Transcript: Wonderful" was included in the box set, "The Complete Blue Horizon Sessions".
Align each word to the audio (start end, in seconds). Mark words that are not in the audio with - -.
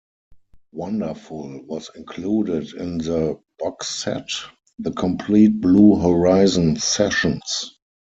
Wonderful" 0.71 1.61
was 1.67 1.91
included 1.93 2.73
in 2.73 2.97
the 2.97 3.39
box 3.59 3.89
set, 4.01 4.31
"The 4.79 4.93
Complete 4.93 5.61
Blue 5.61 5.95
Horizon 5.95 6.77
Sessions". 6.77 7.77